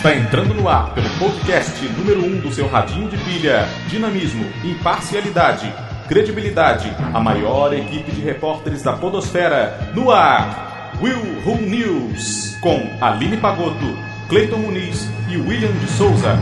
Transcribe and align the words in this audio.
Está 0.00 0.16
entrando 0.16 0.54
no 0.54 0.66
ar 0.66 0.94
pelo 0.94 1.10
podcast 1.18 1.86
número 1.88 2.24
1 2.24 2.24
um 2.24 2.40
do 2.40 2.50
seu 2.50 2.66
radinho 2.66 3.06
de 3.10 3.18
pilha. 3.18 3.68
Dinamismo, 3.86 4.46
imparcialidade, 4.64 5.70
credibilidade. 6.08 6.90
A 7.12 7.20
maior 7.20 7.70
equipe 7.74 8.10
de 8.10 8.22
repórteres 8.22 8.82
da 8.82 8.94
Podosfera. 8.94 9.92
No 9.94 10.10
ar, 10.10 10.96
Will 11.02 11.20
Who 11.44 11.60
News. 11.60 12.56
Com 12.62 12.80
Aline 12.98 13.36
Pagoto, 13.36 13.94
Cleiton 14.30 14.60
Muniz 14.60 15.06
e 15.28 15.36
William 15.36 15.70
de 15.70 15.86
Souza. 15.88 16.34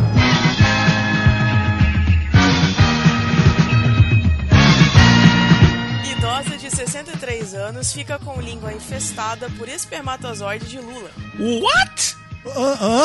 Idosa 6.16 6.56
de 6.56 6.70
63 6.70 7.54
anos 7.54 7.93
fica 7.93 8.20
com 8.20 8.40
língua 8.40 8.73
infestada 8.73 9.51
por 9.59 9.68
espermatozoide 9.68 10.65
de 10.66 10.79
Lula. 10.79 11.10
What? 11.40 12.18
Hã? 12.47 13.05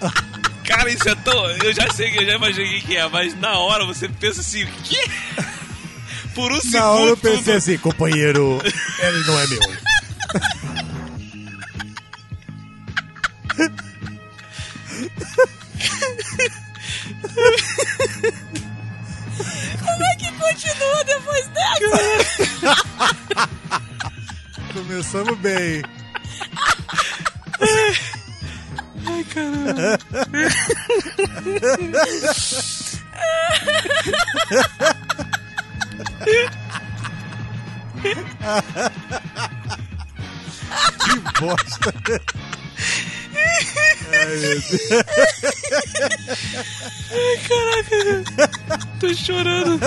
Cara, 0.66 0.90
isso 0.90 1.08
é 1.08 1.14
tão. 1.16 1.50
Eu 1.50 1.72
já 1.72 1.90
sei 1.92 2.10
que 2.10 2.18
eu 2.18 2.26
já 2.26 2.34
imaginei 2.34 2.78
o 2.78 2.82
que 2.82 2.96
é, 2.96 3.08
mas 3.08 3.34
na 3.38 3.58
hora 3.58 3.84
você 3.86 4.08
pensa 4.08 4.40
assim, 4.40 4.64
o 4.64 4.68
quê? 4.84 5.02
Por 6.34 6.52
um 6.52 6.60
segundo. 6.60 6.78
Na 6.80 6.90
hora 6.90 7.10
eu 7.10 7.16
pensei 7.16 7.38
tudo- 7.42 7.56
assim, 7.56 7.78
companheiro, 7.78 8.60
ele 9.00 9.24
não 9.26 9.38
é 9.40 9.46
meu. 9.48 9.58
Como 19.84 20.02
é 20.04 20.16
que 20.16 20.32
continua 20.32 21.04
depois 21.04 21.46
dessa? 21.48 22.76
Começamos 24.72 25.38
bem. 25.38 25.82
Que 40.98 41.14
bosta. 41.40 41.94
Ai, 43.34 44.26
meu 47.90 48.00
Deus. 48.04 48.24
Tô 49.00 49.14
chorando. 49.14 49.80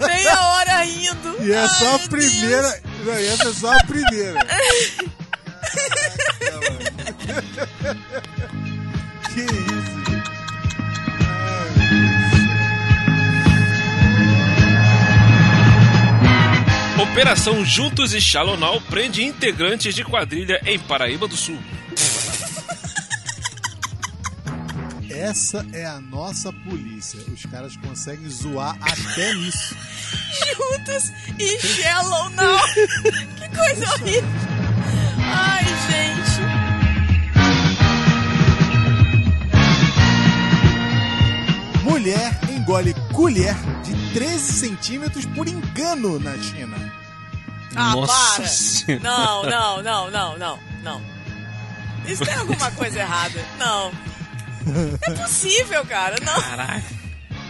Meia 0.00 0.40
hora 0.40 0.84
rindo. 0.84 1.36
E 1.42 1.52
é 1.52 1.60
Ai, 1.60 1.68
só 1.68 1.94
a 1.94 1.98
meu 1.98 2.08
primeira. 2.08 2.80
Não, 3.04 3.20
e 3.20 3.26
essa 3.26 3.48
é 3.48 3.52
só 3.52 3.72
a 3.72 3.84
primeira. 3.84 4.40
que 9.34 9.40
isso, 9.40 9.93
Operação 17.14 17.64
Juntos 17.64 18.12
e 18.12 18.20
Shalonal 18.20 18.80
prende 18.80 19.22
integrantes 19.22 19.94
de 19.94 20.02
quadrilha 20.02 20.60
em 20.66 20.76
Paraíba 20.80 21.28
do 21.28 21.36
Sul. 21.36 21.56
Essa 25.08 25.64
é 25.72 25.86
a 25.86 26.00
nossa 26.00 26.52
polícia. 26.52 27.20
Os 27.32 27.46
caras 27.46 27.76
conseguem 27.76 28.28
zoar 28.28 28.76
até 28.80 29.32
nisso. 29.34 29.76
Juntos 30.56 31.12
e 31.38 31.56
Shallow 31.60 32.30
Now. 32.30 32.58
Que 33.38 33.48
coisa 33.56 33.94
horrível. 33.94 34.28
Ai, 35.20 35.64
gente. 35.86 36.40
Mulher 41.84 42.40
engole 42.50 42.92
colher 43.12 43.54
de 43.84 43.94
13 44.14 44.52
centímetros 44.52 45.24
por 45.26 45.46
engano 45.46 46.18
na 46.18 46.36
China. 46.38 47.03
Ah, 47.74 47.92
Nossa 47.92 48.36
para. 48.36 48.46
Senhora. 48.48 49.02
Não, 49.02 49.42
não, 49.44 49.82
não, 49.82 50.10
não, 50.10 50.38
não, 50.38 50.58
não. 50.82 51.02
Isso 52.06 52.24
tem 52.24 52.34
alguma 52.34 52.70
coisa 52.72 53.00
errada. 53.00 53.40
Não. 53.58 53.92
É 55.02 55.10
possível, 55.12 55.84
cara. 55.86 56.16
Não. 56.24 56.40
Caraca. 56.40 56.82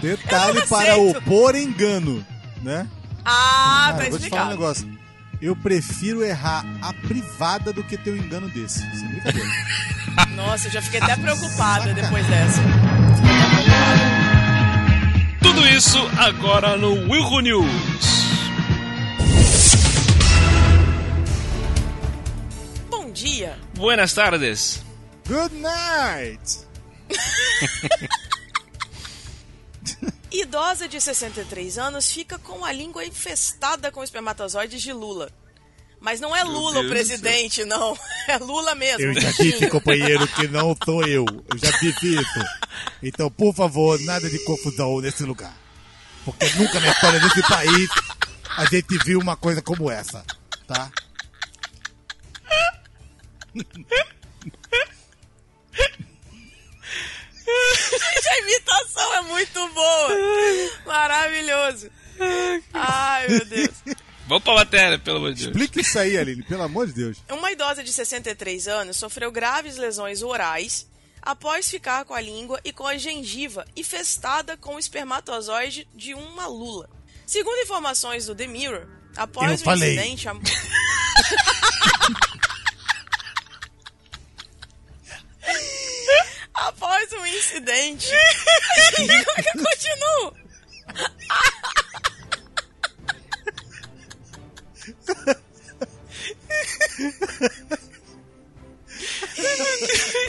Detalhe 0.00 0.66
para 0.66 0.97
o 0.98 1.22
por 1.22 1.54
engano, 1.54 2.25
né? 2.62 2.86
Ah, 3.25 3.92
Cara, 3.92 4.04
tá 4.04 4.10
vou 4.10 4.19
te 4.19 4.28
falar 4.28 4.44
um 4.47 4.50
explicado. 4.50 4.50
negócio. 4.50 4.98
Eu 5.41 5.56
prefiro 5.56 6.22
errar 6.25 6.64
a 6.81 6.92
privada 6.92 7.72
do 7.72 7.82
que 7.82 7.96
ter 7.96 8.12
um 8.12 8.16
engano 8.16 8.48
desse. 8.48 8.81
Sem 8.81 9.08
brincadeira. 9.08 9.48
Nossa, 10.36 10.69
eu 10.69 10.72
já 10.72 10.82
fiquei 10.82 11.00
até 11.00 11.16
preocupada 11.16 11.92
depois 11.92 12.26
dessa. 12.26 12.60
Tudo 15.42 15.66
isso 15.66 15.98
agora 16.19 16.76
no 16.76 16.92
Will 17.10 17.41
News. 17.41 18.13
Buenas 23.77 24.12
tardes. 24.12 24.83
Good 25.27 25.55
night! 25.57 26.59
Idosa 30.31 30.89
de 30.89 31.01
63 31.01 31.79
anos 31.79 32.11
fica 32.11 32.39
com 32.39 32.65
a 32.65 32.73
língua 32.73 33.05
infestada 33.05 33.91
com 33.91 34.03
espermatozoides 34.03 34.81
de 34.83 34.93
Lula. 34.93 35.31
Mas 36.01 36.21
não 36.21 36.35
é 36.37 36.45
Lula 36.45 36.75
Deus 36.75 36.87
o 36.87 36.89
presidente, 36.89 37.65
não. 37.65 37.97
É 38.27 38.39
Lula 38.39 38.75
mesmo. 38.75 39.03
Eu 39.03 39.21
já 39.21 39.31
disse, 39.33 39.69
companheiro, 39.69 40.27
que 40.29 40.49
não 40.49 40.75
sou 40.83 41.06
eu. 41.06 41.27
Eu 41.27 41.59
já 41.59 41.71
disse 41.79 42.15
isso. 42.15 42.41
Então, 43.03 43.31
por 43.31 43.55
favor, 43.55 44.01
nada 44.01 44.31
de 44.31 44.39
confusão 44.45 44.99
nesse 45.01 45.25
lugar. 45.25 45.55
Porque 46.25 46.49
nunca 46.56 46.81
na 46.81 46.89
história 46.91 47.21
desse 47.21 47.43
país 47.43 47.91
a 48.56 48.65
gente 48.65 48.97
viu 49.05 49.19
uma 49.21 49.37
coisa 49.37 49.61
como 49.61 49.91
essa, 49.91 50.25
tá? 50.67 50.91
Gente, 57.44 58.28
a 58.28 58.38
imitação 58.41 59.15
é 59.15 59.20
muito 59.22 59.69
boa. 59.69 60.09
Maravilhoso. 60.87 61.91
Ai, 62.72 63.28
meu 63.28 63.44
Deus. 63.44 63.70
Vamos 64.26 64.43
pra 64.44 64.54
matéria, 64.54 64.98
pelo 64.98 65.19
amor 65.19 65.34
de 65.34 65.43
Deus. 65.44 65.50
Explica 65.50 65.81
isso 65.81 65.98
aí, 65.98 66.16
Aline, 66.16 66.43
pelo 66.44 66.62
amor 66.62 66.87
de 66.87 66.94
Deus. 66.94 67.19
Uma 67.31 67.53
idosa 67.53 67.84
de 67.84 67.93
63 67.93 68.69
anos 68.69 68.97
sofreu 68.97 69.31
graves 69.31 69.76
lesões 69.76 70.22
orais 70.22 70.87
após 71.20 71.69
ficar 71.70 72.04
com 72.06 72.14
a 72.14 72.20
língua 72.20 72.59
e 72.64 72.72
com 72.72 72.87
a 72.87 72.97
gengiva 72.97 73.66
infestada 73.76 74.56
com 74.56 74.76
o 74.76 74.78
espermatozoide 74.78 75.87
de 75.94 76.14
uma 76.14 76.47
lula. 76.47 76.88
Segundo 77.26 77.60
informações 77.62 78.26
do 78.26 78.34
The 78.34 78.47
Mirror, 78.47 78.87
após 79.16 79.50
Eu 79.50 79.56
o 79.56 79.59
falei. 79.64 79.94
incidente. 79.97 80.28
A... 80.28 80.34
incidente. 87.44 88.09
Como 88.97 89.12
é 89.12 89.43
que 89.43 89.49
eu 89.49 89.62
continuo? 89.62 90.34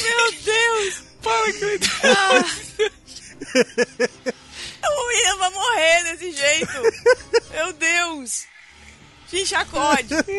Meu 0.04 0.32
Deus! 0.44 1.04
Para, 1.22 1.54
Cleiton! 1.54 1.90
O 4.84 5.08
William 5.08 5.38
vai 5.38 5.50
morrer 5.52 6.04
desse 6.04 6.32
jeito! 6.32 6.82
Meu 7.52 7.74
Deus! 7.74 8.46
Gente, 9.32 9.56
acorde! 9.56 10.16
Como 10.16 10.34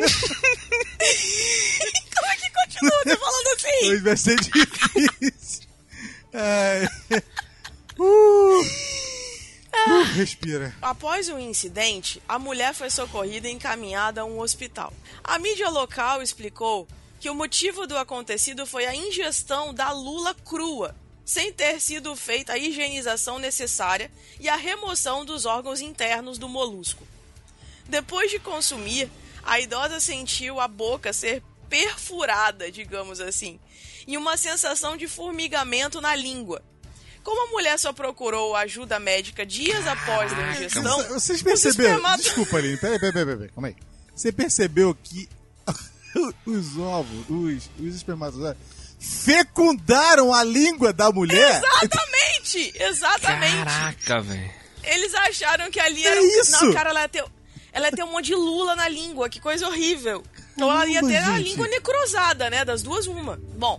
é 2.26 2.36
que 2.36 2.50
continua 2.52 3.02
você 3.04 3.16
falando 3.16 3.48
assim? 3.56 3.90
Hoje 3.90 4.02
vai 4.02 4.16
ser 4.16 4.36
difícil. 4.36 5.35
Ai. 6.36 7.22
Uh. 7.98 8.60
Uh, 9.72 10.02
respira. 10.12 10.74
Após 10.82 11.30
o 11.30 11.38
incidente, 11.38 12.22
a 12.28 12.38
mulher 12.38 12.74
foi 12.74 12.90
socorrida 12.90 13.48
e 13.48 13.52
encaminhada 13.52 14.20
a 14.20 14.24
um 14.26 14.38
hospital. 14.38 14.92
A 15.24 15.38
mídia 15.38 15.70
local 15.70 16.20
explicou 16.20 16.86
que 17.18 17.30
o 17.30 17.34
motivo 17.34 17.86
do 17.86 17.96
acontecido 17.96 18.66
foi 18.66 18.84
a 18.84 18.94
ingestão 18.94 19.72
da 19.72 19.92
lula 19.92 20.34
crua, 20.34 20.94
sem 21.24 21.50
ter 21.50 21.80
sido 21.80 22.14
feita 22.14 22.52
a 22.52 22.58
higienização 22.58 23.38
necessária 23.38 24.10
e 24.38 24.46
a 24.46 24.56
remoção 24.56 25.24
dos 25.24 25.46
órgãos 25.46 25.80
internos 25.80 26.36
do 26.36 26.50
molusco. 26.50 27.06
Depois 27.88 28.30
de 28.30 28.38
consumir, 28.38 29.10
a 29.42 29.58
idosa 29.58 30.00
sentiu 30.00 30.60
a 30.60 30.68
boca 30.68 31.12
ser 31.12 31.42
perfurada, 31.68 32.70
digamos 32.70 33.20
assim, 33.20 33.58
e 34.06 34.16
uma 34.16 34.36
sensação 34.36 34.96
de 34.96 35.06
formigamento 35.08 36.00
na 36.00 36.14
língua. 36.14 36.62
Como 37.22 37.48
a 37.48 37.50
mulher 37.50 37.76
só 37.78 37.92
procurou 37.92 38.54
ajuda 38.54 39.00
médica 39.00 39.44
dias 39.44 39.84
após 39.86 40.32
a 40.32 40.52
ingestão, 40.52 41.02
Vocês 41.08 41.42
perceberam? 41.42 41.90
espermato- 41.96 42.22
Desculpa, 42.22 42.56
Aline. 42.58 42.76
Peraí, 42.76 42.98
peraí, 43.00 43.12
peraí, 43.12 43.36
peraí. 43.36 43.48
Calma 43.50 43.68
aí. 43.68 43.76
Você 44.14 44.30
percebeu 44.30 44.94
que 44.94 45.28
os 46.46 46.78
ovos, 46.78 47.24
os, 47.28 47.68
os 47.80 47.94
espermatozoides, 47.96 48.62
fecundaram 48.98 50.32
a 50.32 50.44
língua 50.44 50.92
da 50.92 51.10
mulher. 51.10 51.60
Exatamente! 51.62 52.72
Exatamente! 52.80 53.56
Caraca, 53.56 54.20
velho. 54.22 54.50
Eles 54.84 55.12
acharam 55.14 55.68
que 55.70 55.80
ali 55.80 56.04
É 56.06 56.10
era. 56.12 56.22
um- 56.22 56.40
isso? 56.40 56.64
Não, 56.64 56.72
cara, 56.72 56.90
ela 56.90 57.00
ia, 57.02 57.08
ter, 57.08 57.24
ela 57.72 57.86
ia 57.86 57.92
ter 57.92 58.04
um 58.04 58.12
monte 58.12 58.26
de 58.26 58.34
lula 58.36 58.76
na 58.76 58.88
língua, 58.88 59.28
que 59.28 59.40
coisa 59.40 59.66
horrível. 59.66 60.22
Então 60.56 60.70
ela 60.70 60.86
ia 60.86 61.00
ter 61.02 61.16
a 61.18 61.38
língua 61.38 61.68
necrosada, 61.68 62.48
né? 62.48 62.64
Das 62.64 62.82
duas, 62.82 63.06
uma. 63.06 63.36
Bom, 63.56 63.78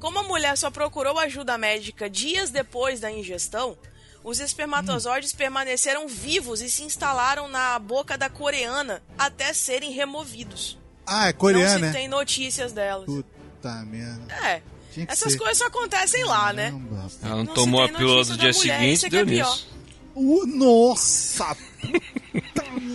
como 0.00 0.18
a 0.18 0.22
mulher 0.24 0.58
só 0.58 0.70
procurou 0.70 1.16
ajuda 1.18 1.56
médica 1.56 2.10
dias 2.10 2.50
depois 2.50 2.98
da 2.98 3.10
ingestão, 3.10 3.78
os 4.24 4.40
espermatozoides 4.40 5.32
permaneceram 5.32 6.08
vivos 6.08 6.60
e 6.60 6.68
se 6.68 6.82
instalaram 6.82 7.48
na 7.48 7.78
boca 7.78 8.18
da 8.18 8.28
coreana 8.28 9.00
até 9.16 9.52
serem 9.52 9.92
removidos. 9.92 10.76
Ah, 11.06 11.28
é 11.28 11.32
Não 11.32 11.38
coreana, 11.38 11.74
se 11.76 11.80
né? 11.80 11.92
tem 11.92 12.08
notícias 12.08 12.72
delas. 12.72 13.06
Puta 13.06 13.70
merda. 13.86 14.34
É. 14.44 14.60
Essas 15.06 15.32
ser. 15.32 15.38
coisas 15.38 15.58
só 15.58 15.66
acontecem 15.66 16.24
lá, 16.24 16.52
né? 16.52 16.74
Ela 17.22 17.36
não, 17.36 17.44
Não 17.44 17.54
tomou 17.54 17.82
a 17.82 17.88
pílula 17.88 18.24
do 18.24 18.36
dia 18.36 18.50
mulher, 18.50 18.54
seguinte, 18.54 18.92
isso 18.92 19.06
é 19.06 19.10
que 19.10 19.16
é 19.16 19.24
deu 19.24 19.26
pior. 19.36 19.50
nisso. 19.50 19.68
Uh, 20.16 20.46
nossa! 20.46 21.56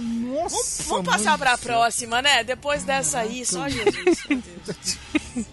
Nossa! 0.04 0.84
Vamos, 0.84 0.86
vamos 0.88 1.06
passar 1.06 1.38
do 1.38 1.44
céu. 1.46 1.58
próxima, 1.58 2.22
né? 2.22 2.44
Depois 2.44 2.84
dessa 2.84 3.20
aí, 3.20 3.46
só 3.46 3.68
Jesus, 3.70 4.18
meu 4.30 4.42
Deus. 4.42 5.48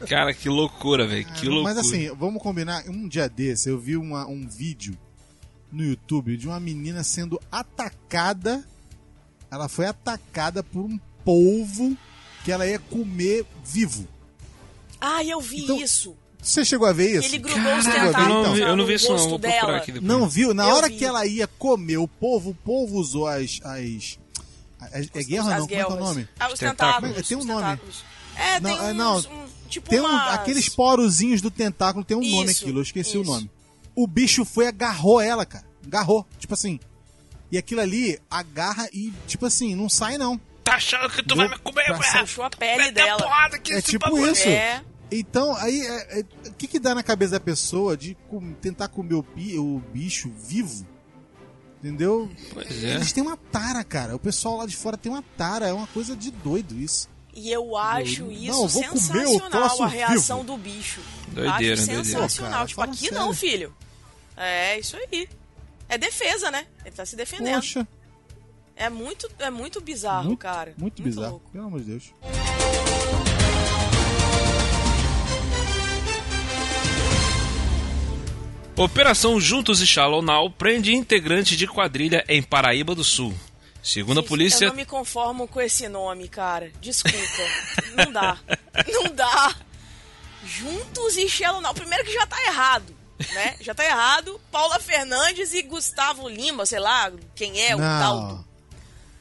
Cara, 0.08 0.32
que 0.34 0.48
loucura, 0.48 1.06
velho. 1.06 1.24
Que 1.34 1.46
loucura. 1.46 1.74
Mas 1.74 1.78
assim, 1.78 2.08
vamos 2.14 2.42
combinar. 2.42 2.84
Um 2.88 3.08
dia 3.08 3.28
desse 3.28 3.68
eu 3.68 3.78
vi 3.78 3.96
uma- 3.96 4.26
um 4.26 4.46
vídeo 4.46 4.96
no 5.70 5.84
YouTube 5.84 6.36
de 6.36 6.46
uma 6.48 6.58
menina 6.58 7.02
sendo 7.04 7.40
atacada. 7.50 8.64
Ela 9.50 9.68
foi 9.68 9.86
atacada 9.86 10.62
por 10.62 10.80
um 10.84 10.98
polvo 11.24 11.96
que 12.44 12.50
ela 12.52 12.66
ia 12.66 12.78
comer 12.78 13.46
vivo. 13.64 14.06
Ah, 15.00 15.22
eu 15.24 15.40
vi 15.40 15.62
Então, 15.64 15.80
isso. 15.80 16.16
Você 16.40 16.64
chegou 16.64 16.86
a 16.86 16.92
ver 16.92 17.18
isso? 17.18 17.28
Ele 17.28 17.38
grudou 17.38 17.76
os 17.76 17.84
Caraca, 17.84 18.00
eu 18.00 18.06
tentáculos 18.12 18.46
não, 18.46 18.54
vi, 18.54 18.60
eu 18.60 18.76
não 18.76 18.86
vi 18.86 18.94
isso 18.94 19.08
não, 19.12 19.18
vou 19.28 19.38
procurar 19.38 19.60
dela. 19.66 19.76
aqui 19.78 19.92
depois. 19.92 20.08
Não 20.08 20.28
viu? 20.28 20.54
Na 20.54 20.64
Eu 20.68 20.74
hora 20.76 20.88
vi. 20.88 20.96
que 20.96 21.04
ela 21.04 21.26
ia 21.26 21.46
comer 21.46 21.98
o 21.98 22.06
polvo, 22.08 22.50
o 22.50 22.54
polvo 22.54 22.96
usou 22.98 23.26
as. 23.26 23.60
as, 23.64 24.18
as- 24.80 25.08
é 25.14 25.22
guerra 25.24 25.54
As 25.54 25.58
não? 25.60 25.66
Como 25.68 25.72
é 25.72 25.76
que 25.76 25.80
é 25.82 25.86
o 25.86 25.96
nome? 25.96 26.28
Ah, 26.38 26.48
os 26.52 26.58
tentáculos. 26.58 27.00
tentáculos. 27.02 27.28
Tem 27.28 27.36
um 27.36 27.40
os 27.40 27.46
nome. 27.46 27.62
tentáculos. 27.62 28.04
É, 28.36 28.60
Não, 28.60 28.70
tem 28.70 28.78
é, 28.86 28.90
uns, 28.92 28.96
não. 28.96 29.16
um, 29.18 29.46
tipo 29.68 29.90
Tem 29.90 30.00
um, 30.00 30.04
umas- 30.04 30.34
aqueles 30.34 30.68
porozinhos 30.68 31.40
do 31.42 31.50
tentáculo, 31.50 32.04
tem 32.04 32.16
um 32.16 32.20
nome 32.20 32.50
Isso, 32.52 32.62
aquilo, 32.62 32.78
eu 32.78 32.82
esqueci 32.82 33.18
o 33.18 33.22
isso. 33.22 33.30
nome. 33.30 33.50
O 33.96 34.06
bicho 34.06 34.44
foi 34.44 34.64
e 34.66 34.68
agarrou 34.68 35.20
ela, 35.20 35.44
cara. 35.44 35.64
Agarrou, 35.84 36.24
tipo 36.38 36.54
assim. 36.54 36.78
E 37.50 37.58
aquilo 37.58 37.80
ali 37.80 38.18
agarra 38.30 38.88
e, 38.92 39.12
tipo 39.26 39.44
assim, 39.44 39.74
não 39.74 39.88
sai 39.88 40.16
não. 40.18 40.40
Tá 40.62 40.74
achando 40.76 41.08
que 41.10 41.16
tu 41.22 41.28
Deu 41.34 41.36
vai 41.38 41.48
me 41.48 41.58
comer, 41.58 41.90
ué? 41.90 42.20
Puxou 42.20 42.44
a 42.44 42.50
pele 42.50 42.82
a 42.84 42.90
dela. 42.90 43.22
porrada 43.22 43.56
aqui 43.56 43.72
É 43.72 43.80
tipo 43.82 44.04
bagulho. 44.04 44.30
isso. 44.32 44.46
É. 44.46 44.82
Então, 45.10 45.54
aí, 45.56 45.80
é- 45.80 46.20
é- 46.20 46.48
o 46.48 46.52
que 46.54 46.66
que 46.66 46.78
dá 46.78 46.94
na 46.94 47.02
cabeça 47.02 47.32
da 47.32 47.40
pessoa 47.40 47.96
de 47.96 48.14
com- 48.28 48.52
tentar 48.54 48.88
comer 48.88 49.14
o, 49.14 49.22
pi- 49.22 49.58
o 49.58 49.82
bicho 49.92 50.30
vivo? 50.30 50.86
Entendeu? 51.78 52.30
Pois 52.52 52.84
é. 52.84 52.94
Eles 52.96 53.12
têm 53.12 53.22
uma 53.22 53.36
tara, 53.36 53.82
cara. 53.84 54.14
O 54.16 54.18
pessoal 54.18 54.56
lá 54.58 54.66
de 54.66 54.76
fora 54.76 54.96
tem 54.96 55.10
uma 55.10 55.22
tara. 55.36 55.68
É 55.68 55.72
uma 55.72 55.86
coisa 55.86 56.16
de 56.16 56.30
doido 56.30 56.74
isso. 56.78 57.08
E 57.32 57.50
eu 57.52 57.76
acho 57.76 58.24
Não, 58.24 58.32
isso 58.32 58.50
eu 58.50 58.68
vou 58.68 58.82
comer 58.82 58.94
o 58.94 58.98
sensacional, 58.98 59.82
a 59.82 59.86
reação 59.86 60.40
vivo. 60.42 60.46
do 60.48 60.58
bicho. 60.58 61.00
Doideira, 61.28 61.74
acho 61.74 61.84
sensacional. 61.84 62.52
Cara, 62.52 62.66
tipo, 62.66 62.80
aqui 62.82 62.96
sério. 62.96 63.14
não, 63.18 63.32
filho. 63.32 63.74
É, 64.36 64.78
isso 64.78 64.96
aí. 64.96 65.28
É 65.88 65.96
defesa, 65.96 66.50
né? 66.50 66.66
Ele 66.84 66.94
tá 66.94 67.06
se 67.06 67.14
defendendo. 67.16 67.54
Poxa, 67.54 67.86
É 68.74 68.90
muito, 68.90 69.28
é 69.38 69.50
muito 69.50 69.80
bizarro, 69.80 70.26
muito, 70.26 70.38
cara. 70.40 70.74
muito 70.76 71.00
bizarro. 71.02 71.30
louco. 71.30 71.50
Pelo 71.50 71.64
amor 71.66 71.80
de 71.80 71.86
Deus. 71.86 72.12
Operação 78.78 79.40
Juntos 79.40 79.80
e 79.80 79.86
Shallow 79.86 80.22
Now 80.22 80.50
prende 80.50 80.94
integrante 80.94 81.56
de 81.56 81.66
quadrilha 81.66 82.24
em 82.28 82.40
Paraíba 82.42 82.94
do 82.94 83.02
Sul. 83.02 83.34
Segundo 83.82 84.18
a 84.18 84.20
Gente, 84.20 84.28
polícia, 84.28 84.64
Eu 84.66 84.68
não 84.68 84.76
me 84.76 84.84
conformo 84.84 85.48
com 85.48 85.60
esse 85.60 85.88
nome, 85.88 86.28
cara. 86.28 86.70
Desculpa. 86.80 87.18
não 87.96 88.12
dá. 88.12 88.38
Não 88.86 89.04
dá. 89.14 89.54
Juntos 90.44 91.16
e 91.16 91.28
Shallow 91.28 91.60
Now. 91.60 91.74
Primeiro 91.74 92.04
que 92.04 92.12
já 92.12 92.24
tá 92.26 92.40
errado, 92.46 92.94
né? 93.34 93.56
Já 93.60 93.74
tá 93.74 93.84
errado. 93.84 94.40
Paula 94.52 94.78
Fernandes 94.78 95.52
e 95.54 95.62
Gustavo 95.62 96.28
Lima, 96.28 96.64
sei 96.64 96.78
lá 96.78 97.10
quem 97.34 97.60
é 97.60 97.74
o 97.74 97.78
tal 97.78 98.20
do... 98.28 98.48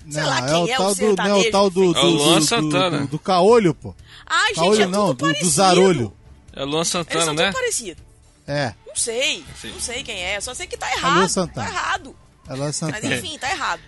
Sei 0.10 0.22
Não, 0.22 0.30
lá 0.30 0.38
é 0.38 0.42
quem 0.48 0.64
o 0.64 0.70
é 0.70 0.76
o 0.76 0.78
tal 0.78 0.96
do, 0.96 1.16
não 1.16 1.26
é 1.26 1.34
o 1.34 1.52
tal 1.52 1.70
do, 1.70 1.94
do, 1.94 2.00
É 2.00 2.04
o 2.04 2.08
Luan 2.08 2.40
do- 2.40 2.46
Santana. 2.46 3.00
do, 3.00 3.08
do 3.08 3.20
caolho, 3.20 3.74
pô. 3.74 3.94
Ai, 4.26 4.48
gente, 4.50 4.56
Caolho 4.56 4.82
é 4.82 4.86
tudo 4.86 4.92
não, 4.98 5.08
do, 5.08 5.14
do 5.16 5.26
parecido. 5.26 5.50
zarolho. 5.50 6.14
é 6.54 6.64
Luan 6.64 6.78
Eles 6.78 6.88
Santana, 6.88 7.26
são 7.26 7.34
né? 7.34 7.46
tudo 7.48 7.54
parecidos. 7.56 8.07
É, 8.48 8.74
Não 8.88 8.96
sei. 8.96 9.44
Sim. 9.60 9.72
Não 9.72 9.80
sei 9.80 10.04
quem 10.04 10.24
é. 10.24 10.40
Só 10.40 10.54
sei 10.54 10.66
que 10.68 10.78
tá 10.78 10.90
errado. 10.94 11.22
Tá 11.22 11.28
Santana. 11.28 11.68
errado. 11.68 12.16
ela 12.48 12.70
é 12.70 12.72
Mas 12.82 13.04
enfim, 13.04 13.38
tá 13.38 13.52
errado. 13.52 13.82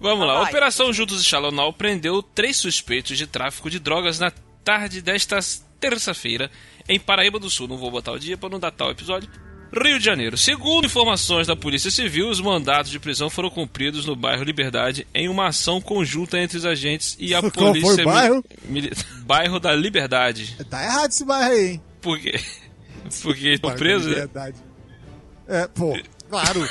Vamos 0.00 0.26
lá. 0.26 0.38
Vai. 0.40 0.50
Operação 0.50 0.92
Juntos 0.92 1.20
e 1.20 1.24
Shallow 1.24 1.50
Now 1.50 1.72
prendeu 1.72 2.22
três 2.22 2.56
suspeitos 2.56 3.18
de 3.18 3.26
tráfico 3.26 3.68
de 3.68 3.78
drogas 3.78 4.18
na 4.18 4.32
tarde 4.64 5.02
desta 5.02 5.38
terça-feira 5.78 6.50
em 6.88 6.98
Paraíba 6.98 7.38
do 7.38 7.50
Sul. 7.50 7.68
Não 7.68 7.76
vou 7.76 7.90
botar 7.90 8.12
o 8.12 8.18
dia 8.18 8.38
para 8.38 8.48
não 8.48 8.58
datar 8.60 8.88
o 8.88 8.92
episódio. 8.92 9.28
Rio 9.72 9.98
de 9.98 10.04
Janeiro. 10.04 10.36
Segundo 10.36 10.86
informações 10.86 11.46
da 11.46 11.54
Polícia 11.54 11.90
Civil, 11.90 12.28
os 12.28 12.40
mandados 12.40 12.90
de 12.90 12.98
prisão 12.98 13.30
foram 13.30 13.48
cumpridos 13.50 14.04
no 14.04 14.16
bairro 14.16 14.42
Liberdade 14.42 15.06
em 15.14 15.28
uma 15.28 15.48
ação 15.48 15.80
conjunta 15.80 16.38
entre 16.38 16.58
os 16.58 16.66
agentes 16.66 17.16
e 17.20 17.34
a 17.34 17.40
Qual 17.40 17.52
polícia. 17.52 18.02
o 18.02 18.04
bairro? 18.04 18.44
bairro 19.24 19.60
da 19.60 19.72
Liberdade. 19.74 20.56
Tá 20.68 20.82
errado 20.82 21.10
esse 21.10 21.24
bairro 21.24 21.52
aí, 21.52 21.66
hein? 21.72 21.82
Por 22.00 22.18
quê? 22.18 22.40
Porque 23.22 23.48
estão 23.54 23.70
Bairro 23.70 23.78
presos? 23.78 24.04
da 24.06 24.10
Liberdade. 24.12 24.56
É, 25.48 25.66
pô, 25.68 25.98
claro. 26.28 26.68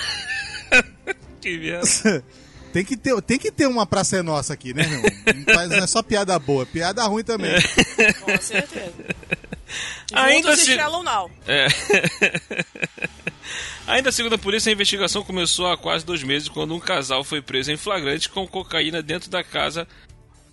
Que 1.42 1.58
merda. 1.58 2.24
Tem 2.72 2.86
que, 2.86 2.96
ter, 2.96 3.20
tem 3.24 3.40
que 3.40 3.52
ter 3.52 3.66
uma 3.66 3.84
pra 3.84 4.04
ser 4.04 4.22
nossa 4.24 4.54
aqui, 4.54 4.76
né, 4.76 4.86
meu? 4.86 5.02
Não, 5.02 5.56
faz- 5.56 5.70
não 5.72 5.78
é 5.78 5.88
só 5.88 6.04
piada 6.04 6.38
boa, 6.38 6.68
piada 6.68 7.04
ruim 7.06 7.24
também. 7.24 7.52
Com 8.22 8.38
certeza. 8.40 8.94
Ainda 10.14 10.56
se- 10.56 10.76
Shallow 10.76 11.02
Now. 11.02 11.32
É. 11.48 11.66
Ainda 13.88 14.12
segundo 14.12 14.36
a 14.36 14.38
polícia, 14.38 14.70
a 14.70 14.74
investigação 14.74 15.24
começou 15.24 15.66
há 15.72 15.76
quase 15.78 16.06
dois 16.06 16.22
meses 16.22 16.48
quando 16.48 16.76
um 16.76 16.80
casal 16.80 17.24
foi 17.24 17.42
preso 17.42 17.72
em 17.72 17.78
flagrante 17.78 18.30
com 18.30 18.48
cocaína 18.48 19.02
dentro 19.02 19.32
da 19.32 19.44
casa. 19.44 19.88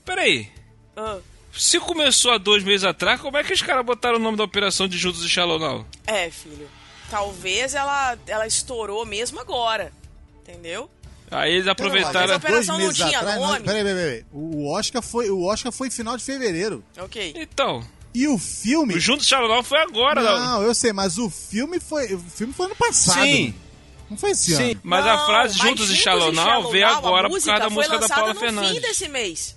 Peraí, 0.05 0.49
Ah. 0.97 1.19
Se 1.59 1.79
começou 1.81 2.33
há 2.33 2.39
dois 2.39 2.63
meses 2.63 2.85
atrás, 2.85 3.21
como 3.21 3.37
é 3.37 3.45
que 3.45 3.53
os 3.53 3.63
caras 3.63 3.85
botaram 3.85 4.17
o 4.17 4.21
nome 4.21 4.37
da 4.37 4.45
operação 4.45 4.87
de 4.89 4.97
Juntos 4.99 5.25
e 5.25 5.29
Shallow 5.29 5.59
Now? 5.59 5.87
É, 6.07 6.31
filho. 6.31 6.69
Talvez 7.11 7.75
ela, 7.75 8.19
ela 8.27 8.47
estourou 8.47 9.05
mesmo 9.07 9.41
agora. 9.41 9.93
Entendeu? 10.43 10.91
Aí 11.31 11.53
eles 11.53 11.65
Mas 11.65 11.73
aproveitaram. 11.73 12.33
a 12.35 12.37
operação 12.37 12.79
não 12.79 12.93
tinha 12.93 13.23
não, 13.23 13.41
nome? 13.41 13.61
peraí, 13.65 13.83
peraí, 13.83 13.95
peraí. 14.05 14.25
O 14.33 14.71
Oscar 14.73 15.03
foi, 15.03 15.29
o 15.31 15.43
Oscar 15.45 15.73
foi 15.73 15.91
final 15.91 16.17
de 16.17 16.23
fevereiro. 16.23 16.85
Ok. 16.99 17.33
Então, 17.37 17.85
E 18.15 18.29
o 18.29 18.39
filme. 18.39 18.95
o 18.95 19.01
Juntos 19.01 19.29
e 19.31 19.35
Now 19.35 19.63
foi 19.63 19.79
agora. 19.81 20.23
não. 20.23 20.39
Não, 20.47 20.63
eu 20.63 20.75
sei, 20.75 20.93
mas 20.93 21.19
o 21.19 21.29
filme 21.29 21.81
foi. 21.81 22.15
O 22.15 22.19
filme 22.21 22.53
foi 22.53 22.67
ano 22.67 22.77
passado. 22.77 23.23
Sim. 23.23 23.55
Não 24.09 24.17
foi 24.17 24.31
esse 24.31 24.55
Sim, 24.55 24.71
ano. 24.73 24.81
mas 24.85 25.05
a 25.05 25.17
Não, 25.17 25.27
frase 25.27 25.59
mas 25.59 25.69
Juntos 25.69 25.91
e 25.91 25.97
Shallow 25.97 26.71
veio 26.71 26.87
a 26.87 26.97
agora 26.97 27.29
por 27.29 27.43
causa 27.43 27.59
da 27.59 27.65
foi 27.65 27.71
música 27.75 27.95
da 27.97 28.01
lançada 28.03 28.21
Paula 28.21 28.35
no 28.35 28.41
Fernandes. 28.41 28.71
fim 28.73 28.81
desse 28.81 29.09
mês. 29.09 29.57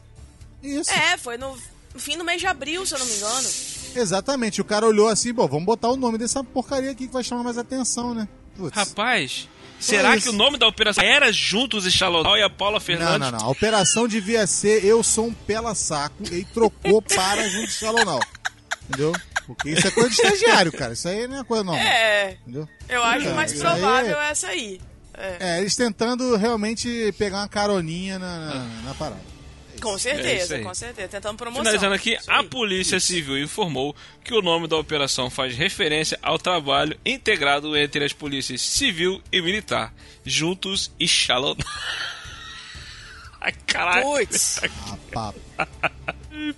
Isso. 0.64 0.92
É, 0.92 1.18
foi 1.18 1.38
no, 1.38 1.56
no 1.56 1.62
fim 1.98 2.18
do 2.18 2.24
mês 2.24 2.40
de 2.42 2.48
abril, 2.48 2.86
se 2.86 2.94
eu 2.94 3.00
não 3.00 3.06
me 3.06 3.16
engano. 3.16 3.50
Exatamente. 3.96 4.62
O 4.62 4.66
cara 4.66 4.86
olhou 4.86 5.08
assim, 5.08 5.34
bom, 5.34 5.48
vamos 5.48 5.66
botar 5.66 5.90
o 5.90 5.96
nome 5.98 6.18
dessa 6.18 6.44
porcaria 6.44 6.92
aqui 6.92 7.08
que 7.08 7.14
vai 7.14 7.24
chamar 7.24 7.44
mais 7.44 7.58
atenção, 7.58 8.14
né? 8.14 8.28
Putz. 8.56 8.76
Rapaz, 8.76 9.50
será 9.80 10.16
isso. 10.16 10.30
que 10.30 10.36
o 10.36 10.38
nome 10.38 10.58
da 10.58 10.68
operação 10.68 11.04
era 11.04 11.32
Juntos 11.32 11.86
e 11.86 11.92
Now 12.24 12.38
e 12.38 12.44
a 12.44 12.50
Paula 12.50 12.74
Não, 12.74 12.80
Fernandes? 12.82 13.20
não, 13.20 13.40
não. 13.40 13.46
A 13.46 13.50
operação 13.50 14.08
devia 14.08 14.46
ser 14.46 14.84
Eu 14.86 15.02
Sou 15.02 15.28
um 15.28 15.34
Pela 15.34 15.74
Saco 15.74 16.24
e 16.32 16.44
trocou 16.46 17.02
para 17.02 17.48
junto 17.50 17.72
Shallow 17.72 18.06
Now. 18.06 18.20
Entendeu? 18.88 19.14
Porque 19.48 19.70
isso 19.72 19.88
é 19.88 19.92
coisa 19.92 20.10
de 20.10 20.16
estagiário, 20.16 20.72
cara. 20.72 20.94
Isso 20.94 21.08
aí 21.08 21.28
não 21.28 21.40
é 21.40 21.44
coisa 21.44 21.64
normal. 21.64 21.84
É, 21.84 22.38
Entendeu? 22.42 22.68
eu 22.88 23.04
acho 23.04 23.28
É, 23.28 23.34
mais 23.34 23.52
aí 23.52 23.60
provável 23.60 24.20
é- 24.20 24.30
essa 24.32 24.48
aí. 24.48 24.80
É, 25.16 25.38
É, 25.40 25.60
eles 25.62 25.76
tentando 25.76 26.36
realmente 26.38 27.12
pegar 27.18 27.38
uma 27.40 27.48
caroninha 27.48 28.20
na, 28.20 28.40
na, 28.40 28.66
na 28.86 28.94
parada. 28.94 29.22
Com 29.80 29.92
É 29.92 29.96
isso 29.96 30.04
certeza, 30.04 30.56
aí. 30.56 30.64
com 30.64 30.74
certeza. 30.74 31.08
Tentando 31.08 31.38
promoção. 31.38 31.64
Finalizando 31.64 31.96
aqui, 31.96 32.18
a. 32.28 32.44
Polícia 32.44 33.00
Civil 33.00 33.38
informou 33.42 33.96
que 34.24 34.34
o 34.34 34.42
nome 34.42 34.68
da 34.68 34.76
operação 34.78 35.30
faz 35.30 35.56
referência 35.56 36.18
ao 36.22 36.38
trabalho 36.40 36.98
integrado 37.06 37.76
entre 37.78 38.04
as 38.04 38.12
polícias 38.14 38.62
civil 38.62 39.22
e 39.32 39.42
militar, 39.42 39.94
juntos 40.26 40.92
e 41.00 41.08
Shallow. 41.08 41.56
Ai, 43.42 43.54
caralho. 43.66 44.04
Putz, 44.06 44.60
papo. 45.12 45.40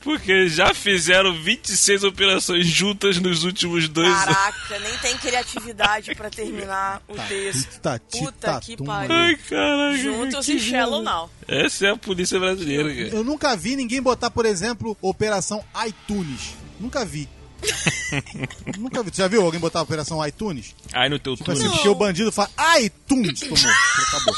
Porque 0.01 0.47
já 0.47 0.73
fizeram 0.73 1.33
26 1.41 2.03
operações 2.03 2.65
juntas 2.67 3.17
nos 3.19 3.43
últimos 3.43 3.87
dois 3.89 4.07
anos. 4.07 4.25
Caraca, 4.25 4.79
nem 4.79 4.97
tem 4.99 5.17
criatividade 5.17 6.15
pra 6.15 6.29
terminar 6.29 7.01
o 7.07 7.15
texto. 7.27 7.79
Tá, 7.81 7.99
Puta 8.11 8.59
que 8.61 8.75
tum, 8.77 8.85
pariu. 8.85 9.15
Ai, 9.15 9.35
caraca. 9.35 9.97
Juntos 9.97 10.45
que 10.45 10.53
e 10.53 10.59
Shallow 10.59 11.01
Now. 11.01 11.29
Essa 11.47 11.87
é 11.87 11.91
a 11.91 11.97
polícia 11.97 12.39
brasileira, 12.39 12.89
cara. 12.93 13.07
Eu 13.09 13.23
nunca 13.23 13.55
vi 13.55 13.75
ninguém 13.75 14.01
botar, 14.01 14.29
por 14.31 14.45
exemplo, 14.45 14.97
Operação 15.01 15.63
iTunes. 15.85 16.55
Nunca 16.79 17.05
vi. 17.05 17.27
nunca 18.77 19.03
vi. 19.03 19.11
Tu 19.11 19.17
já 19.17 19.27
viu 19.27 19.41
alguém 19.43 19.59
botar 19.59 19.81
Operação 19.81 20.25
iTunes? 20.25 20.75
Aí 20.93 21.09
no 21.09 21.19
teu 21.19 21.35
Tipo 21.35 21.51
túnel. 21.51 21.61
assim, 21.67 21.71
porque 21.75 21.89
o 21.89 21.95
bandido 21.95 22.31
fala 22.31 22.49
iTunes, 22.79 23.39
tomou. 23.39 23.55
Acabou. 24.07 24.35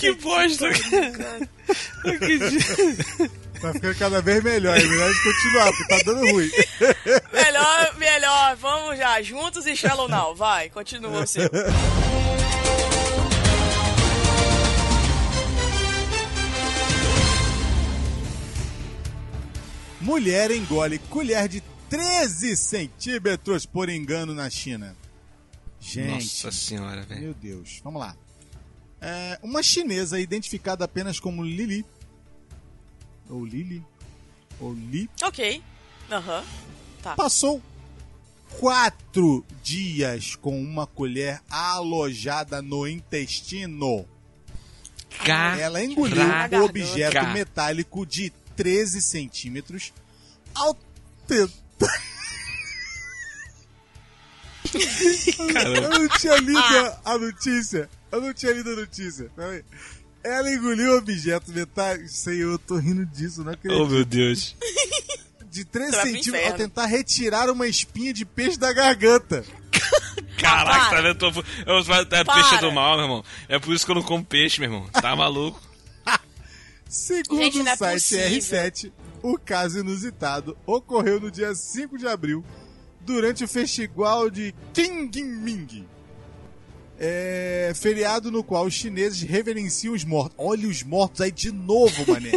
Que 0.00 0.12
bosta, 0.14 0.68
cara. 0.70 1.48
Não 2.04 2.12
acredito. 2.12 3.30
Tá 3.60 3.72
ficando 3.74 3.94
cada 3.98 4.22
vez 4.22 4.42
melhor. 4.42 4.76
É 4.78 4.82
melhor 4.82 5.10
a 5.10 5.12
gente 5.12 5.22
continuar, 5.22 5.66
porque 5.72 5.88
tá 5.88 5.98
dando 6.06 6.30
ruim. 6.32 6.50
Melhor, 7.32 7.96
melhor. 7.98 8.56
Vamos 8.56 8.96
já. 8.98 9.20
Juntos 9.20 9.66
e 9.66 9.76
Shallow 9.76 10.08
Now. 10.08 10.34
Vai, 10.34 10.70
continua 10.70 11.22
o 11.22 11.26
seu. 11.26 11.50
Mulher 20.00 20.50
engole 20.50 20.98
colher 20.98 21.46
de 21.48 21.62
13 21.90 22.56
centímetros 22.56 23.66
por 23.66 23.88
engano 23.88 24.34
na 24.34 24.48
China. 24.48 24.96
Gente, 25.78 26.10
Nossa 26.24 26.50
senhora, 26.52 27.02
velho. 27.02 27.20
meu 27.20 27.34
Deus. 27.34 27.80
Vamos 27.84 28.00
lá. 28.00 28.16
É, 29.00 29.38
uma 29.42 29.62
chinesa 29.62 30.20
identificada 30.20 30.84
apenas 30.84 31.18
como 31.18 31.42
Lili. 31.42 31.84
Ou 33.28 33.44
Lili. 33.44 33.84
Ou 34.60 34.74
Li. 34.74 35.08
Ok. 35.22 35.62
Aham. 36.10 36.44
Tá. 37.02 37.14
Passou 37.14 37.62
quatro 38.58 39.44
dias 39.62 40.36
com 40.36 40.60
uma 40.60 40.86
colher 40.86 41.40
alojada 41.48 42.60
no 42.60 42.86
intestino. 42.86 44.04
Ela 45.60 45.82
engoliu 45.82 46.16
um 46.58 46.64
objeto 46.64 47.12
metálico 47.32 48.04
de 48.04 48.30
13 48.56 49.00
centímetros 49.00 49.92
ao 50.54 50.76
tentar. 51.26 52.10
Eu 54.72 55.90
não 55.90 56.08
tinha 56.18 56.36
lido 56.36 56.58
a- 56.58 57.00
a 57.04 57.18
notícia. 57.18 57.88
Eu 58.12 58.20
não 58.20 58.32
tinha 58.34 58.52
lido 58.52 58.70
a 58.70 58.76
notícia. 58.76 59.30
Peraí. 59.36 59.62
Ela 60.22 60.52
engoliu 60.52 60.92
o 60.94 60.98
objeto 60.98 61.50
metálico. 61.52 62.08
Sei, 62.08 62.42
eu 62.42 62.58
tô 62.58 62.76
rindo 62.76 63.06
disso, 63.06 63.42
não 63.44 63.52
acredito. 63.52 63.80
Oh, 63.82 63.86
meu 63.86 64.04
Deus. 64.04 64.54
De 65.50 65.64
13 65.64 65.90
Você 65.90 65.96
vai 65.96 66.04
pro 66.04 66.14
centímetros 66.14 66.50
ao 66.52 66.56
tentar 66.58 66.86
retirar 66.86 67.50
uma 67.50 67.66
espinha 67.66 68.12
de 68.12 68.24
peixe 68.24 68.56
da 68.56 68.72
garganta. 68.72 69.44
Caraca, 70.38 70.90
tá 70.90 70.96
vendo? 71.02 71.06
Eu 71.08 71.14
tô- 71.16 71.30
eu- 71.66 71.94
É 72.12 72.24
peixe 72.24 72.58
do 72.60 72.70
mal, 72.70 72.94
meu 72.96 73.04
irmão. 73.04 73.24
É 73.48 73.58
por 73.58 73.74
isso 73.74 73.84
que 73.84 73.90
eu 73.90 73.96
não 73.96 74.02
como 74.02 74.24
peixe, 74.24 74.60
meu 74.60 74.70
irmão. 74.72 74.88
Tá 74.90 75.16
maluco? 75.16 75.60
Segundo 76.88 77.42
Gente, 77.42 77.58
é 77.68 77.74
o 77.74 77.76
site 77.76 77.94
possível. 77.94 78.60
R7, 78.62 78.92
o 79.22 79.38
caso 79.38 79.78
inusitado 79.80 80.56
ocorreu 80.66 81.20
no 81.20 81.30
dia 81.30 81.54
5 81.54 81.98
de 81.98 82.06
abril, 82.06 82.44
durante 83.00 83.42
o 83.44 83.48
festival 83.48 84.30
de 84.30 84.54
Qingming. 84.72 85.86
É, 87.02 87.72
feriado 87.74 88.30
no 88.30 88.44
qual 88.44 88.66
os 88.66 88.74
chineses 88.74 89.22
reverenciam 89.22 89.94
os 89.94 90.04
mortos. 90.04 90.34
Olha 90.36 90.68
os 90.68 90.82
mortos 90.82 91.22
aí 91.22 91.32
de 91.32 91.50
novo, 91.50 91.94
mané. 92.06 92.30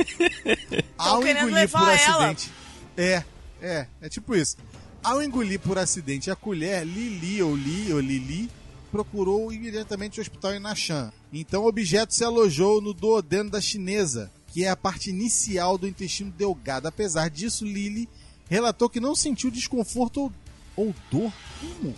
Ao 0.97 1.21
engolir 1.27 1.69
por 1.69 1.81
ela. 1.81 1.93
acidente. 1.93 2.49
É, 2.95 3.23
é, 3.61 3.87
é 4.01 4.09
tipo 4.09 4.33
isso. 4.33 4.55
Ao 5.03 5.21
engolir 5.21 5.59
por 5.59 5.77
acidente 5.77 6.31
a 6.31 6.35
colher, 6.35 6.85
Lili 6.85 7.43
ou 7.43 7.53
Li 7.53 7.91
ou 7.91 7.99
Lili 7.99 8.49
procurou 8.89 9.51
imediatamente 9.51 10.19
o 10.19 10.21
hospital 10.21 10.53
em 10.53 10.59
Nashan. 10.59 11.11
Então 11.33 11.63
o 11.63 11.67
objeto 11.67 12.13
se 12.13 12.23
alojou 12.23 12.79
no 12.79 12.93
duodeno 12.93 13.49
da 13.49 13.59
chinesa, 13.59 14.31
que 14.47 14.63
é 14.63 14.69
a 14.69 14.77
parte 14.77 15.09
inicial 15.09 15.77
do 15.77 15.87
intestino 15.87 16.31
delgado. 16.31 16.87
Apesar 16.87 17.29
disso, 17.29 17.65
Lili 17.65 18.07
relatou 18.47 18.89
que 18.89 19.01
não 19.01 19.13
sentiu 19.13 19.51
desconforto 19.51 20.21
ou, 20.21 20.33
ou 20.77 20.95
dor. 21.11 21.33
Como? 21.59 21.95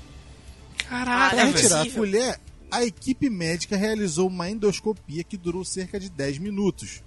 Caraca, 0.87 1.35
Para 1.35 1.35
não 1.35 1.49
é 1.49 1.53
retirar 1.53 1.81
a 1.81 1.91
colher, 1.91 2.39
a 2.75 2.83
equipe 2.83 3.29
médica 3.29 3.77
realizou 3.77 4.27
uma 4.27 4.49
endoscopia 4.49 5.23
que 5.23 5.37
durou 5.37 5.63
cerca 5.63 5.97
de 5.97 6.09
10 6.09 6.39
minutos. 6.39 7.01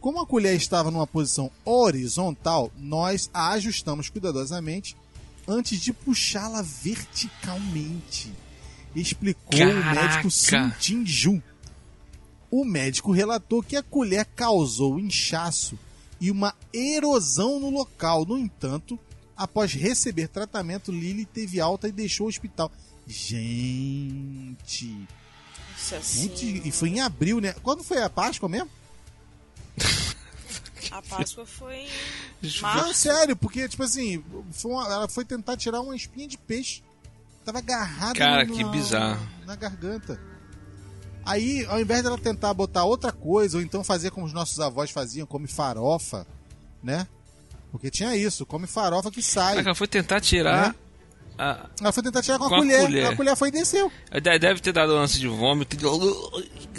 Como 0.00 0.18
a 0.20 0.26
colher 0.26 0.54
estava 0.56 0.90
numa 0.90 1.06
posição 1.06 1.50
horizontal, 1.66 2.72
nós 2.78 3.28
a 3.34 3.50
ajustamos 3.50 4.08
cuidadosamente 4.08 4.96
antes 5.46 5.80
de 5.80 5.92
puxá-la 5.92 6.62
verticalmente, 6.62 8.32
explicou 8.94 9.60
o 9.60 9.82
Caraca. 9.82 10.00
médico 10.00 10.30
Sun 10.30 10.72
Jin-jun. 10.80 11.42
O 12.50 12.64
médico 12.64 13.12
relatou 13.12 13.62
que 13.62 13.76
a 13.76 13.82
colher 13.82 14.24
causou 14.34 14.98
inchaço 14.98 15.78
e 16.18 16.30
uma 16.30 16.54
erosão 16.72 17.60
no 17.60 17.68
local. 17.68 18.24
No 18.24 18.38
entanto, 18.38 18.98
após 19.36 19.72
receber 19.74 20.28
tratamento, 20.28 20.90
Lily 20.90 21.26
teve 21.26 21.60
alta 21.60 21.88
e 21.88 21.92
deixou 21.92 22.26
o 22.26 22.28
hospital. 22.28 22.70
Gente, 23.06 25.06
Nossa 25.72 26.00
gente, 26.00 26.38
senhora. 26.38 26.68
e 26.68 26.72
foi 26.72 26.88
em 26.90 27.00
abril, 27.00 27.40
né? 27.40 27.52
Quando 27.62 27.84
foi 27.84 28.02
a 28.02 28.10
Páscoa 28.10 28.48
mesmo? 28.48 28.68
A 30.92 31.02
Páscoa 31.02 31.44
foi 31.44 31.88
em 32.42 32.42
Não, 32.42 32.60
março. 32.62 32.94
sério, 32.94 33.36
porque, 33.36 33.68
tipo 33.68 33.82
assim, 33.82 34.22
foi 34.52 34.70
uma- 34.70 34.86
ela 34.86 35.08
foi 35.08 35.24
tentar 35.24 35.56
tirar 35.56 35.80
uma 35.80 35.96
espinha 35.96 36.28
de 36.28 36.38
peixe. 36.38 36.82
Tava 37.44 37.58
agarrada 37.58 38.18
Cara, 38.18 38.44
no- 38.44 38.54
que 38.54 38.64
bizarro. 38.64 39.28
na 39.44 39.56
garganta. 39.56 40.18
Aí, 41.24 41.66
ao 41.66 41.80
invés 41.80 42.02
dela 42.04 42.16
tentar 42.16 42.54
botar 42.54 42.84
outra 42.84 43.10
coisa, 43.12 43.56
ou 43.58 43.62
então 43.62 43.82
fazer 43.82 44.10
como 44.12 44.24
os 44.26 44.32
nossos 44.32 44.60
avós 44.60 44.90
faziam, 44.90 45.26
come 45.26 45.48
farofa, 45.48 46.24
né? 46.82 47.06
Porque 47.72 47.90
tinha 47.90 48.16
isso, 48.16 48.46
come 48.46 48.66
farofa 48.66 49.10
que 49.10 49.22
sai. 49.22 49.56
Caraca, 49.56 49.74
foi 49.74 49.86
tentar 49.86 50.20
tirar. 50.20 50.68
Né? 50.68 50.74
a- 51.38 51.68
Ela 51.80 51.92
foi 51.92 52.02
tentar 52.02 52.22
tirar 52.22 52.38
com 52.38 52.44
a, 52.44 52.48
Com 52.48 52.54
a 52.54 52.58
colher. 52.58 52.80
colher. 52.80 53.06
A 53.06 53.16
colher 53.16 53.36
foi 53.36 53.48
e 53.48 53.52
desceu. 53.52 53.92
de- 54.10 54.38
Deve 54.38 54.60
ter 54.60 54.72
dado 54.72 54.94
lance 54.94 55.18
de 55.18 55.28
vômito. 55.28 55.76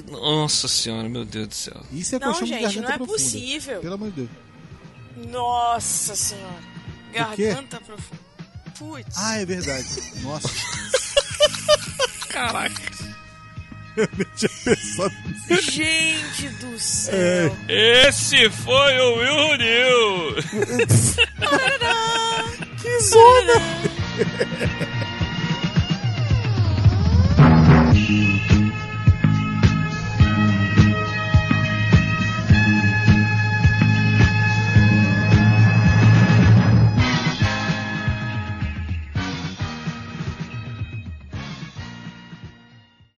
Nossa 0.09 0.67
senhora, 0.67 1.07
meu 1.07 1.23
Deus 1.25 1.47
do 1.47 1.53
céu. 1.53 1.79
Isso 1.91 2.15
é 2.15 2.19
Não, 2.19 2.27
colchão 2.27 2.47
de 2.47 2.53
gente, 2.53 2.61
garganta 2.63 2.81
não 2.87 2.89
é 2.93 2.97
profunda. 2.97 3.13
possível. 3.17 3.79
Pelo 3.81 3.93
amor 3.93 4.09
de 4.11 4.15
Deus. 4.15 4.29
Nossa 5.31 6.15
senhora. 6.15 6.63
Garganta 7.13 7.79
profunda. 7.81 8.21
Putz. 8.77 9.15
Ah, 9.17 9.37
é 9.37 9.45
verdade. 9.45 9.87
Nossa, 10.21 10.47
Caraca. 12.29 12.81
Eu 13.97 14.07
nem 14.15 14.27
tinha 14.35 14.51
pensado 14.63 15.13
nisso. 15.49 15.71
Gente 15.71 16.49
do 16.49 16.79
céu. 16.79 17.57
Esse 17.67 18.47
foi 18.49 18.99
o 18.99 19.15
Will 19.15 19.57
New. 19.57 20.35
Que 22.81 22.99
zona! 23.01 23.53